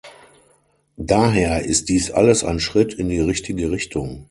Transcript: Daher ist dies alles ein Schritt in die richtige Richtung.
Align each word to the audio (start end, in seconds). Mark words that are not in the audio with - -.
Daher 0.97 1.63
ist 1.63 1.87
dies 1.87 2.09
alles 2.09 2.43
ein 2.43 2.59
Schritt 2.59 2.95
in 2.95 3.07
die 3.09 3.19
richtige 3.19 3.69
Richtung. 3.69 4.19